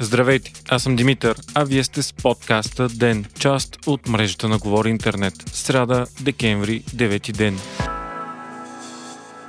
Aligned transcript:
Здравейте, 0.00 0.52
аз 0.68 0.82
съм 0.82 0.96
Димитър, 0.96 1.36
а 1.54 1.64
вие 1.64 1.84
сте 1.84 2.02
с 2.02 2.12
подкаста 2.12 2.88
ДЕН, 2.88 3.24
част 3.38 3.78
от 3.86 4.08
мрежата 4.08 4.48
на 4.48 4.58
Говори 4.58 4.90
Интернет. 4.90 5.34
Сряда, 5.52 6.06
декември, 6.20 6.82
9 6.94 7.32
ден. 7.32 7.58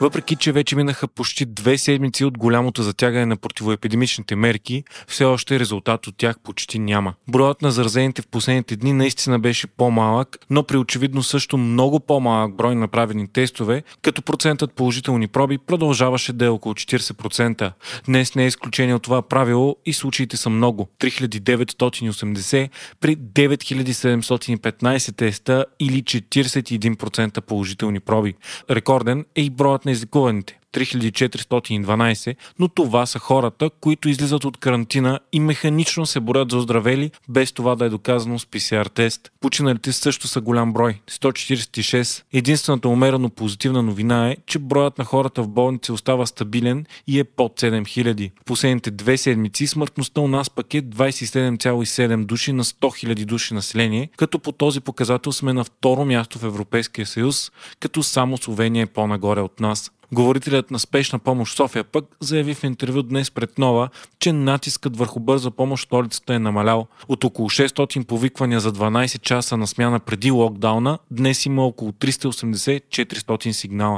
Въпреки, 0.02 0.36
че 0.36 0.52
вече 0.52 0.76
минаха 0.76 1.08
почти 1.08 1.46
две 1.46 1.78
седмици 1.78 2.26
от 2.26 2.38
голямото 2.38 2.84
затягане 2.84 3.26
на 3.26 3.38
противоепидемичните 3.38 4.36
мерки, 4.36 4.84
все 5.08 5.26
още 5.26 5.60
резултат 5.60 6.08
от 6.08 6.18
тях 6.18 6.40
почти 6.40 6.80
няма. 6.80 7.14
Броят 7.28 7.62
на 7.62 7.72
заразените 7.72 8.22
в 8.22 8.28
последните 8.28 8.76
дни 8.76 8.94
наистина 8.94 9.40
беше 9.40 9.68
по-малък, 9.68 10.38
но 10.50 10.64
при 10.64 10.78
очевидно 10.78 11.24
също 11.24 11.58
много 11.58 12.00
по-малък 12.00 12.56
брой 12.56 12.76
направени 12.76 13.28
тестове, 13.28 13.84
като 14.02 14.22
процентът 14.22 14.74
положителни 14.74 15.28
проби 15.28 15.58
продължаваше 15.58 16.34
да 16.34 16.46
е 16.46 16.50
около 16.50 16.76
40%. 16.76 17.72
Днес 18.06 18.36
не 18.36 18.44
е 18.44 18.48
изключение 18.48 18.96
от 18.96 19.04
това 19.04 19.22
правило 19.22 19.76
и 19.86 19.94
случаите 19.94 20.38
са 20.38 20.50
много. 20.50 20.90
3980 21.00 22.70
при 23.00 23.18
9715 23.18 25.16
теста 25.16 25.66
или 25.80 26.04
41% 26.04 27.42
положителни 27.42 28.00
проби. 28.00 28.34
Рекорден 28.70 29.26
е 29.36 29.42
и 29.42 29.50
броят 29.50 29.86
на 29.86 29.89
nezinu, 29.90 30.44
3412, 30.74 32.36
но 32.60 32.68
това 32.68 33.06
са 33.06 33.20
хората, 33.20 33.70
които 33.82 34.10
излизат 34.10 34.46
от 34.46 34.58
карантина 34.58 35.20
и 35.32 35.40
механично 35.40 36.06
се 36.06 36.20
борят 36.20 36.52
за 36.52 36.58
оздравели, 36.58 37.12
без 37.30 37.52
това 37.52 37.76
да 37.76 37.86
е 37.86 37.90
доказано 37.90 38.40
с 38.40 38.46
PCR 38.46 38.90
тест. 38.94 39.32
Починалите 39.40 39.92
също 39.92 40.28
са 40.28 40.42
голям 40.42 40.74
брой 40.74 41.00
146. 41.10 42.24
Единствената 42.34 42.90
умерено 42.90 43.30
позитивна 43.30 43.84
новина 43.84 44.30
е, 44.30 44.38
че 44.46 44.60
броят 44.60 44.98
на 44.98 45.06
хората 45.06 45.44
в 45.44 45.48
болници 45.48 45.92
остава 45.92 46.26
стабилен 46.26 46.86
и 47.08 47.20
е 47.20 47.24
под 47.24 47.62
7000. 47.62 48.32
В 48.42 48.46
последните 48.46 48.92
две 48.92 49.18
седмици 49.18 49.68
смъртността 49.68 50.22
у 50.22 50.28
нас 50.28 50.50
пък 50.50 50.74
е 50.74 50.82
27,7 50.82 52.26
души 52.26 52.54
на 52.54 52.64
100 52.64 53.06
000 53.06 53.26
души 53.26 53.54
население, 53.54 54.10
като 54.18 54.40
по 54.40 54.52
този 54.52 54.80
показател 54.80 55.32
сме 55.32 55.54
на 55.54 55.64
второ 55.64 56.06
място 56.06 56.40
в 56.40 56.44
Европейския 56.44 57.06
съюз, 57.06 57.52
като 57.80 58.04
само 58.04 58.38
Словения 58.38 58.84
е 58.84 58.86
по-нагоре 58.86 59.42
от 59.42 59.60
нас. 59.60 59.92
Говорителят 60.12 60.72
на 60.72 60.80
спешна 60.80 61.20
помощ 61.20 61.56
София 61.56 61.84
пък 61.84 62.06
заяви 62.20 62.54
в 62.54 62.64
интервю 62.64 63.04
днес 63.04 63.32
пред 63.32 63.58
Нова, 63.58 63.90
че 64.20 64.34
натискът 64.34 64.98
върху 64.98 65.20
бърза 65.20 65.52
помощ 65.52 65.86
столицата 65.86 66.34
е 66.34 66.40
намалял. 66.40 66.88
От 67.08 67.24
около 67.24 67.50
600 67.50 68.04
повиквания 68.04 68.60
за 68.60 68.74
12 68.74 69.22
часа 69.22 69.58
на 69.58 69.68
смяна 69.68 70.00
преди 70.00 70.32
локдауна, 70.32 70.98
днес 71.12 71.46
има 71.46 71.66
около 71.66 71.92
380-400 71.92 73.52
сигнала. 73.52 73.98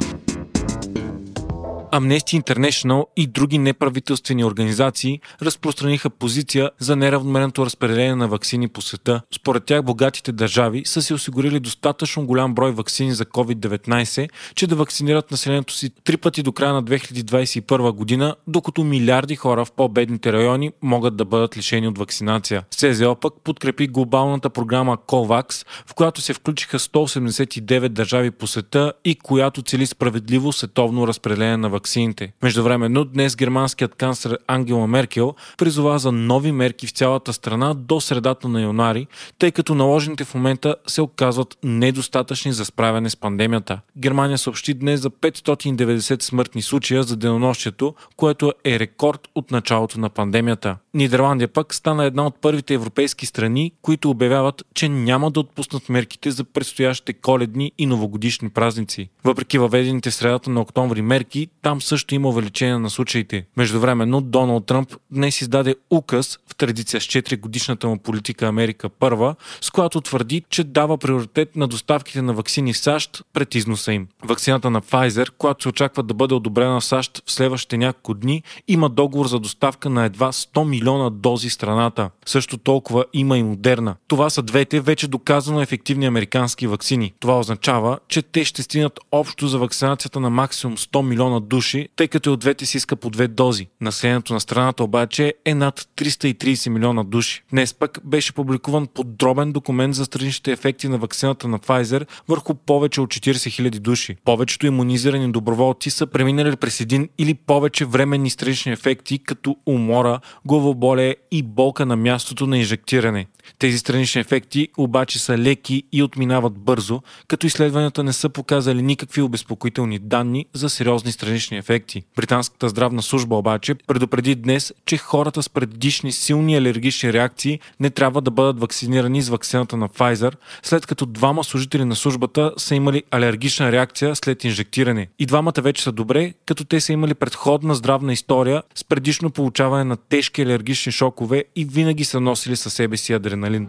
Amnesty 1.92 2.42
International 2.42 3.06
и 3.18 3.28
други 3.28 3.58
неправителствени 3.58 4.46
организации 4.46 5.20
разпространиха 5.42 6.10
позиция 6.10 6.72
за 6.80 6.96
неравномерното 6.96 7.66
разпределение 7.66 8.16
на 8.16 8.28
вакцини 8.28 8.68
по 8.68 8.82
света. 8.82 9.22
Според 9.36 9.66
тях 9.66 9.84
богатите 9.84 10.32
държави 10.32 10.82
са 10.86 11.02
си 11.02 11.14
осигурили 11.14 11.60
достатъчно 11.60 12.26
голям 12.26 12.56
брой 12.56 12.72
вакцини 12.72 13.14
за 13.14 13.26
COVID-19, 13.26 14.30
че 14.56 14.68
да 14.68 14.76
вакцинират 14.76 15.32
населението 15.32 15.74
си 15.74 15.90
три 16.04 16.18
пъти 16.18 16.44
до 16.44 16.52
края 16.52 16.74
на 16.74 16.84
2021 16.84 17.92
година, 17.92 18.36
докато 18.48 18.84
милиарди 18.84 19.36
хора 19.36 19.66
в 19.66 19.72
по-бедните 19.72 20.34
райони 20.34 20.72
могат 20.82 21.16
да 21.16 21.26
бъдат 21.26 21.58
лишени 21.58 21.88
от 21.88 21.98
вакцинация. 21.98 22.64
СЗО 22.72 23.16
пък 23.16 23.34
подкрепи 23.44 23.88
глобалната 23.88 24.50
програма 24.50 24.98
COVAX, 24.98 25.66
в 25.88 25.94
която 25.94 26.22
се 26.22 26.34
включиха 26.34 26.80
189 26.80 27.90
държави 27.90 28.32
по 28.32 28.48
света 28.48 28.94
и 29.06 29.16
която 29.16 29.62
цели 29.62 29.86
справедливо 29.86 30.54
световно 30.54 31.08
разпределение 31.08 31.58
на 31.58 31.70
вакцини 31.70 31.81
ваксините. 31.82 32.34
Междувременно 32.44 33.06
днес 33.06 33.36
германският 33.36 33.96
канцлер 33.96 34.38
Ангела 34.48 34.88
Меркел 34.88 35.36
призова 35.58 36.00
за 36.00 36.12
нови 36.12 36.52
мерки 36.52 36.88
в 36.88 36.92
цялата 36.92 37.34
страна 37.34 37.74
до 37.74 38.02
средата 38.02 38.48
на 38.48 38.62
януари, 38.62 39.08
тъй 39.40 39.52
като 39.52 39.76
наложените 39.76 40.24
в 40.24 40.36
момента 40.36 40.76
се 40.88 41.02
оказват 41.02 41.58
недостатъчни 41.64 42.54
за 42.54 42.66
справяне 42.66 43.10
с 43.10 43.16
пандемията. 43.16 43.80
Германия 43.98 44.38
съобщи 44.38 44.74
днес 44.74 45.02
за 45.02 45.10
590 45.10 46.22
смъртни 46.22 46.62
случая 46.62 47.04
за 47.04 47.16
денонощието, 47.16 47.96
което 48.16 48.54
е 48.64 48.80
рекорд 48.80 49.28
от 49.36 49.52
началото 49.52 50.00
на 50.00 50.10
пандемията. 50.10 50.78
Нидерландия 50.94 51.48
пък 51.48 51.74
стана 51.74 52.06
една 52.06 52.26
от 52.26 52.36
първите 52.42 52.74
европейски 52.74 53.26
страни, 53.26 53.72
които 53.82 54.10
обявяват, 54.10 54.64
че 54.74 54.90
няма 54.90 55.32
да 55.32 55.40
отпуснат 55.40 55.90
мерките 55.90 56.32
за 56.32 56.44
предстоящите 56.44 57.14
коледни 57.14 57.72
и 57.78 57.86
новогодишни 57.86 58.50
празници. 58.50 59.10
Въпреки 59.24 59.58
въведените 59.58 60.10
в 60.10 60.14
средата 60.14 60.50
на 60.50 60.62
октомври 60.62 61.02
мерки, 61.02 61.48
там 61.62 61.71
също 61.80 62.16
има 62.16 62.30
увеличение 62.30 62.78
на 62.78 62.90
случаите. 62.90 63.46
Междувременно 63.58 64.22
Доналд 64.22 64.66
Тръмп 64.66 64.96
днес 65.12 65.42
издаде 65.42 65.76
указ 65.90 66.40
в 66.48 66.56
традиция 66.56 67.02
с 67.02 67.04
4 67.04 67.40
годишната 67.40 67.88
му 67.88 67.98
политика 67.98 68.48
Америка 68.48 68.90
първа, 68.90 69.36
с 69.62 69.72
която 69.72 70.02
твърди, 70.02 70.44
че 70.50 70.64
дава 70.64 70.98
приоритет 70.98 71.56
на 71.56 71.68
доставките 71.68 72.22
на 72.22 72.34
вакцини 72.34 72.74
в 72.74 72.78
САЩ 72.78 73.24
пред 73.34 73.56
износа 73.56 73.94
им. 73.94 74.08
Вакцината 74.24 74.70
на 74.70 74.82
Pfizer, 74.82 75.30
която 75.38 75.64
се 75.64 75.70
очаква 75.70 76.04
да 76.04 76.14
бъде 76.14 76.34
одобрена 76.34 76.80
в 76.80 76.86
САЩ 76.86 77.24
в 77.26 77.32
следващите 77.32 77.78
няколко 77.78 78.14
дни, 78.14 78.44
има 78.68 78.90
договор 78.90 79.28
за 79.28 79.40
доставка 79.40 79.90
на 79.90 80.06
едва 80.06 80.32
100 80.32 80.64
милиона 80.64 81.10
дози 81.10 81.50
страната. 81.50 82.10
Също 82.26 82.58
толкова 82.58 83.06
има 83.14 83.38
и 83.38 83.44
Модерна. 83.44 83.96
Това 84.08 84.30
са 84.30 84.42
двете 84.42 84.80
вече 84.80 85.08
доказано 85.08 85.62
ефективни 85.62 86.06
американски 86.06 86.68
вакцини. 86.68 87.14
Това 87.20 87.40
означава, 87.40 88.00
че 88.08 88.22
те 88.22 88.46
ще 88.46 88.64
стигнат 88.64 89.00
общо 89.12 89.48
за 89.48 89.60
вакцинацията 89.60 90.20
на 90.20 90.30
максимум 90.30 90.78
100 90.78 91.02
милиона 91.02 91.40
души, 91.40 91.61
тъй 91.96 92.08
като 92.08 92.30
и 92.30 92.34
от 92.34 92.40
двете 92.40 92.66
си 92.66 92.78
иска 92.78 92.96
по 92.96 93.10
две 93.10 93.28
дози. 93.28 93.68
Населението 93.82 94.34
на 94.34 94.40
страната 94.40 94.84
обаче 94.84 95.34
е 95.46 95.56
над 95.56 95.88
330 95.98 96.70
милиона 96.70 97.04
души. 97.04 97.44
Днес 97.52 97.74
пък 97.74 98.00
беше 98.04 98.34
публикуван 98.34 98.88
подробен 98.88 99.52
документ 99.52 99.96
за 99.96 100.06
страничните 100.06 100.52
ефекти 100.52 100.88
на 100.88 100.98
вакцината 100.98 101.48
на 101.48 101.60
Pfizer 101.60 102.06
върху 102.28 102.56
повече 102.56 103.02
от 103.02 103.10
40 103.10 103.32
000 103.32 103.80
души. 103.80 104.16
Повечето 104.26 104.66
иммунизирани 104.66 105.32
доброволци 105.32 105.90
са 105.90 106.08
преминали 106.08 106.56
през 106.56 106.82
един 106.82 107.10
или 107.18 107.34
повече 107.34 107.86
временни 107.86 108.30
странични 108.30 108.72
ефекти, 108.72 109.20
като 109.20 109.56
умора, 109.66 110.20
главоболие 110.46 111.16
и 111.32 111.44
болка 111.44 111.86
на 111.86 111.96
мястото 111.96 112.48
на 112.48 112.58
инжектиране. 112.58 113.28
Тези 113.60 113.78
странични 113.78 114.22
ефекти 114.22 114.68
обаче 114.78 115.20
са 115.20 115.38
леки 115.38 115.84
и 115.92 116.04
отминават 116.04 116.54
бързо, 116.54 117.02
като 117.28 117.48
изследванията 117.48 118.04
не 118.04 118.14
са 118.14 118.30
показали 118.30 118.82
никакви 118.82 119.22
обезпокоителни 119.22 120.00
данни 120.00 120.46
за 120.54 120.70
сериозни 120.70 121.12
странични 121.12 121.51
ефекти. 121.58 122.04
Британската 122.16 122.70
здравна 122.70 123.02
служба 123.02 123.36
обаче 123.36 123.76
предупреди 123.88 124.36
днес, 124.36 124.74
че 124.86 124.98
хората 124.98 125.44
с 125.44 125.50
предишни 125.50 126.12
силни 126.12 126.56
алергични 126.56 127.14
реакции 127.14 127.60
не 127.80 127.90
трябва 127.90 128.22
да 128.22 128.32
бъдат 128.32 128.60
вакцинирани 128.60 129.22
с 129.22 129.30
вакцината 129.30 129.78
на 129.78 129.90
Pfizer, 129.90 130.34
след 130.64 130.86
като 130.86 131.06
двама 131.06 131.44
служители 131.44 131.86
на 131.86 131.96
службата 131.96 132.52
са 132.58 132.76
имали 132.76 133.04
алергична 133.12 133.72
реакция 133.72 134.16
след 134.16 134.44
инжектиране. 134.44 135.08
И 135.20 135.26
двамата 135.26 135.62
вече 135.62 135.84
са 135.84 135.92
добре, 135.92 136.34
като 136.46 136.66
те 136.66 136.82
са 136.82 136.94
имали 136.94 137.14
предходна 137.14 137.76
здравна 137.76 138.14
история 138.14 138.64
с 138.76 138.84
предишно 138.84 139.30
получаване 139.30 139.84
на 139.84 139.98
тежки 139.98 140.42
алергични 140.42 140.92
шокове 140.92 141.44
и 141.56 141.66
винаги 141.66 142.06
са 142.06 142.20
носили 142.20 142.56
със 142.56 142.74
себе 142.74 142.98
си 142.98 143.14
адреналин. 143.14 143.68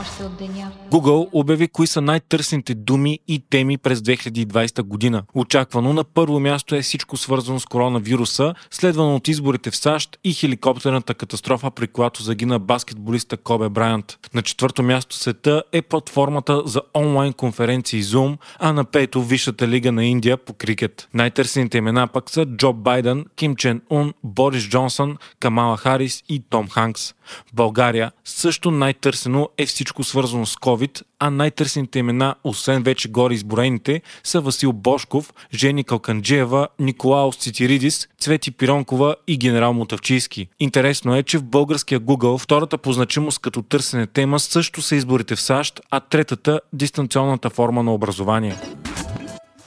Още 0.00 0.24
от 0.24 0.36
деня. 0.36 0.72
Google 0.90 1.28
обяви 1.32 1.68
кои 1.68 1.86
са 1.86 2.00
най-търсените 2.00 2.74
думи 2.74 3.18
и 3.28 3.42
теми 3.50 3.78
през 3.78 4.00
2020 4.00 4.82
година. 4.82 5.22
Очаквано 5.34 5.92
на 5.92 6.04
първо 6.04 6.40
място 6.40 6.74
е 6.74 6.82
всичко 6.82 7.16
свързано 7.16 7.60
с 7.60 7.66
коронавируса, 7.66 8.54
следвано 8.70 9.16
от 9.16 9.28
изборите 9.28 9.70
в 9.70 9.76
САЩ 9.76 10.18
и 10.24 10.32
хеликоптерната 10.32 11.14
катастрофа, 11.14 11.70
при 11.70 11.86
която 11.86 12.22
загина 12.22 12.58
баскетболиста 12.58 13.36
Кобе 13.36 13.68
Брайант. 13.68 14.18
На 14.34 14.42
четвърто 14.42 14.82
място 14.82 15.16
света 15.16 15.62
е 15.72 15.82
платформата 15.82 16.62
за 16.64 16.80
онлайн 16.94 17.32
конференции 17.32 18.02
Zoom, 18.02 18.36
а 18.58 18.72
на 18.72 18.84
пето 18.84 19.22
Висшата 19.22 19.68
лига 19.68 19.92
на 19.92 20.04
Индия 20.04 20.36
по 20.36 20.52
крикет. 20.52 21.08
Най-търсените 21.14 21.78
имена 21.78 22.06
пък 22.06 22.30
са 22.30 22.46
Джо 22.46 22.72
Байден, 22.72 23.24
Ким 23.36 23.56
Чен 23.56 23.82
Ун, 23.90 24.12
Борис 24.24 24.68
Джонсън, 24.68 25.16
Камала 25.40 25.76
Харис 25.76 26.22
и 26.28 26.42
Том 26.50 26.68
Ханкс. 26.68 27.14
В 27.46 27.54
България 27.54 28.12
също 28.24 28.70
най-търсено 28.70 29.48
е 29.58 29.66
всичко 29.66 30.04
свързано 30.04 30.46
с 30.46 30.56
COVID, 30.56 31.02
а 31.18 31.30
най-търсените 31.30 31.98
имена, 31.98 32.34
освен 32.44 32.82
вече 32.82 33.08
горе 33.08 33.34
изброените, 33.34 34.02
са 34.24 34.40
Васил 34.40 34.72
Бошков, 34.72 35.32
Жени 35.54 35.84
Калканджиева, 35.84 36.68
Николаус 36.78 37.36
Цитиридис, 37.36 38.08
Цвети 38.18 38.50
Пиронкова 38.50 39.16
и 39.26 39.38
генерал 39.38 39.72
Мотавчийски. 39.72 40.48
Интересно 40.60 41.16
е, 41.16 41.22
че 41.22 41.38
в 41.38 41.44
българския 41.44 42.00
Google 42.00 42.38
втората 42.38 42.78
по 42.78 42.92
значимост 42.92 43.38
като 43.38 43.62
търсене 43.62 44.06
тема 44.06 44.40
също 44.40 44.82
са 44.82 44.96
изборите 44.96 45.36
в 45.36 45.40
САЩ, 45.40 45.80
а 45.90 46.00
третата– 46.00 46.60
дистанционната 46.72 47.50
форма 47.50 47.82
на 47.82 47.94
образование. 47.94 48.56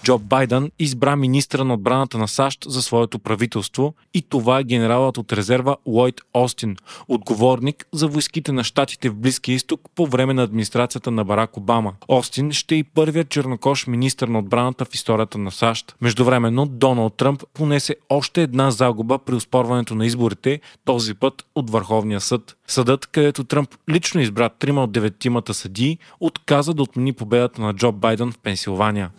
Джо 0.04 0.20
Байден 0.20 0.72
избра 0.80 1.16
министра 1.16 1.64
на 1.64 1.74
отбраната 1.74 2.18
на 2.18 2.28
САЩ 2.28 2.66
за 2.68 2.82
своето 2.82 3.20
правителство 3.20 3.94
и 4.14 4.22
това 4.22 4.60
е 4.60 4.64
генералът 4.64 5.18
от 5.18 5.34
резерва 5.34 5.76
Лойд 5.86 6.22
Остин, 6.34 6.78
отговорник 7.08 7.86
за 7.94 8.08
войските 8.08 8.52
на 8.52 8.64
щатите 8.64 9.10
в 9.10 9.16
Близкия 9.16 9.56
изток 9.56 9.82
по 9.96 10.08
време 10.08 10.34
на 10.34 10.44
администрацията 10.44 11.12
на 11.12 11.26
Барак 11.26 11.58
Обама. 11.58 11.94
Остин 12.08 12.52
ще 12.52 12.76
е 12.76 12.78
и 12.78 12.84
първият 12.84 13.30
чернокош 13.30 13.88
министр 13.88 14.28
на 14.28 14.40
отбраната 14.40 14.86
в 14.86 14.94
историята 14.94 15.38
на 15.38 15.52
САЩ. 15.52 15.96
Междувременно 16.02 16.66
Доналд 16.66 17.14
Тръмп 17.18 17.44
понесе 17.54 17.96
още 18.10 18.42
една 18.42 18.72
загуба 18.72 19.20
при 19.20 19.36
успорването 19.36 19.96
на 19.96 20.06
изборите, 20.06 20.62
този 20.86 21.14
път 21.14 21.46
от 21.56 21.70
Върховния 21.70 22.22
съд. 22.22 22.58
Съдът, 22.68 23.06
където 23.06 23.44
Тръмп 23.44 23.70
лично 23.90 24.22
избра 24.22 24.50
трима 24.50 24.84
от 24.84 24.92
деветимата 24.92 25.54
съдии, 25.54 25.98
отказа 26.20 26.74
да 26.74 26.84
отмени 26.84 27.14
победата 27.14 27.62
на 27.62 27.74
Джо 27.74 27.92
Байден 27.92 28.32
в 28.32 28.38
Пенсилвания. 28.38 29.10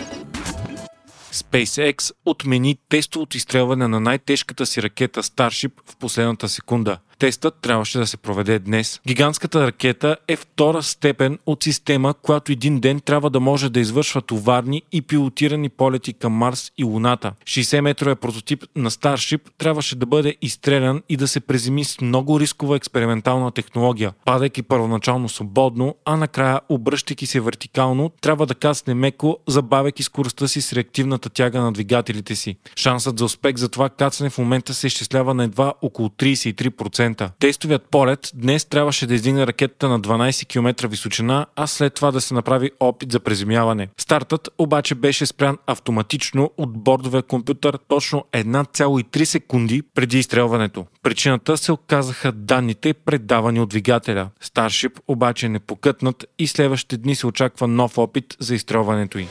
SpaceX 1.35 2.13
отмени 2.27 2.79
тестовото 2.89 3.37
изстрелване 3.37 3.89
на 3.89 4.01
най-тежката 4.01 4.67
си 4.67 4.83
ракета 4.83 5.23
Starship 5.23 5.73
в 5.87 5.97
последната 5.97 6.49
секунда– 6.49 6.99
Тестът 7.25 7.55
трябваше 7.63 7.99
да 7.99 8.07
се 8.07 8.17
проведе 8.17 8.59
днес. 8.59 9.01
Гигантската 9.07 9.67
ракета 9.67 10.17
е 10.29 10.37
втора 10.37 10.83
степен 10.83 11.39
от 11.47 11.63
система, 11.63 12.15
която 12.23 12.53
един 12.53 12.81
ден 12.81 13.01
трябва 13.01 13.31
да 13.31 13.41
може 13.41 13.71
да 13.71 13.81
извършва 13.81 14.23
товарни 14.23 14.83
и 14.93 15.03
пилотирани 15.03 15.69
полети 15.69 16.13
към 16.13 16.33
Марс 16.33 16.73
и 16.79 16.85
Луната. 16.85 17.33
60-метровия 17.45 18.15
прототип 18.15 18.65
на 18.77 18.91
Starship 18.91 19.41
трябваше 19.59 19.97
да 19.97 20.07
бъде 20.07 20.37
изстрелян 20.43 21.03
и 21.09 21.17
да 21.17 21.29
се 21.29 21.41
преземи 21.41 21.85
с 21.85 22.01
много 22.01 22.41
рискова 22.41 22.77
експериментална 22.77 23.51
технология, 23.51 24.13
падайки 24.25 24.63
първоначално 24.63 25.29
свободно, 25.29 25.95
а 26.05 26.17
накрая 26.17 26.61
обръщайки 26.69 27.27
се 27.27 27.41
вертикално, 27.41 28.11
трябва 28.21 28.47
да 28.47 28.55
касне 28.55 28.95
меко, 28.95 29.39
забавяйки 29.49 30.03
скоростта 30.03 30.49
си 30.49 30.61
с 30.61 30.73
реактивната 30.73 31.31
тяга 31.31 31.61
на 31.61 31.73
двигателите 31.73 32.37
си. 32.37 32.57
Шансът 32.77 33.19
за 33.19 33.25
успех 33.25 33.57
за 33.57 33.69
това 33.69 33.89
кацане 33.89 34.31
в 34.31 34.39
момента 34.39 34.75
се 34.75 34.87
изчислява 34.87 35.35
на 35.35 35.45
едва 35.45 35.73
около 35.83 36.09
33%. 36.09 37.14
Тестовият 37.39 37.91
полет 37.91 38.31
днес 38.35 38.65
трябваше 38.65 39.07
да 39.07 39.15
издигне 39.15 39.47
ракетата 39.47 39.89
на 39.89 40.01
12 40.01 40.47
км 40.47 40.89
височина, 40.89 41.47
а 41.57 41.67
след 41.67 41.95
това 41.95 42.11
да 42.11 42.21
се 42.21 42.35
направи 42.35 42.71
опит 42.81 43.13
за 43.13 43.21
преземяване. 43.21 43.89
Стартът 43.99 44.49
обаче 44.59 44.95
беше 44.95 45.27
спрян 45.27 45.59
автоматично 45.67 46.51
от 46.57 46.73
бордовия 46.73 47.23
компютър 47.23 47.79
точно 47.89 48.25
1,3 48.33 49.25
секунди 49.25 49.83
преди 49.95 50.19
изстрелването. 50.19 50.87
Причината 51.03 51.57
се 51.57 51.73
оказаха 51.73 52.33
данните, 52.33 52.95
предавани 52.95 53.61
от 53.61 53.69
двигателя. 53.69 54.29
Старшип 54.41 54.99
обаче 55.09 55.49
не 55.49 55.59
покътнат 55.59 56.25
и 56.39 56.47
следващите 56.47 56.97
дни 56.97 57.15
се 57.15 57.27
очаква 57.27 57.69
нов 57.69 57.99
опит 57.99 58.37
за 58.41 58.55
изстрелването 58.55 59.19
й. 59.19 59.27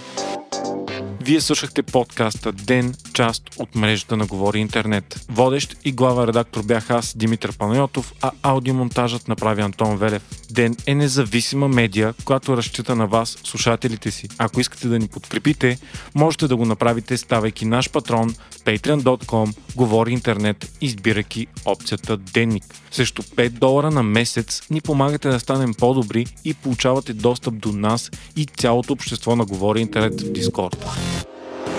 Вие 1.25 1.41
слушахте 1.41 1.83
подкаста 1.83 2.51
Ден, 2.51 2.95
част 3.13 3.43
от 3.57 3.75
мрежата 3.75 4.17
на 4.17 4.25
Говори 4.25 4.59
Интернет. 4.59 5.25
Водещ 5.29 5.77
и 5.85 5.91
глава 5.91 6.27
редактор 6.27 6.63
бях 6.63 6.89
аз, 6.89 7.17
Димитър 7.17 7.57
Панайотов, 7.57 8.13
а 8.21 8.31
аудиомонтажът 8.41 9.27
направи 9.27 9.61
Антон 9.61 9.97
Велев. 9.97 10.21
Ден 10.51 10.75
е 10.85 10.95
независима 10.95 11.67
медия, 11.67 12.13
която 12.25 12.57
разчита 12.57 12.95
на 12.95 13.07
вас, 13.07 13.37
слушателите 13.43 14.11
си. 14.11 14.27
Ако 14.37 14.59
искате 14.59 14.87
да 14.87 14.99
ни 14.99 15.07
подкрепите, 15.07 15.77
можете 16.15 16.47
да 16.47 16.55
го 16.55 16.65
направите 16.65 17.17
ставайки 17.17 17.65
наш 17.65 17.91
патрон 17.91 18.35
patreon.com, 18.65 19.55
говори 19.75 20.11
интернет, 20.11 20.71
избирайки 20.81 21.47
опцията 21.65 22.17
Денник. 22.17 22.63
Срещу 22.91 23.21
5 23.21 23.49
долара 23.49 23.91
на 23.91 24.03
месец 24.03 24.61
ни 24.69 24.81
помагате 24.81 25.29
да 25.29 25.39
станем 25.39 25.73
по-добри 25.73 26.25
и 26.45 26.53
получавате 26.53 27.13
достъп 27.13 27.59
до 27.59 27.71
нас 27.71 28.11
и 28.35 28.45
цялото 28.45 28.93
общество 28.93 29.35
на 29.35 29.45
Говори 29.45 29.81
интернет 29.81 30.21
в 30.21 30.31
Дискорд. 30.31 30.85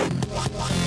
Thank 0.07 0.79
you. 0.79 0.84